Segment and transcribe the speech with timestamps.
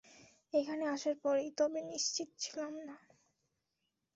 [0.53, 2.95] এখানে আসার পরেই, তবে নিশ্চিত ছিলাম না।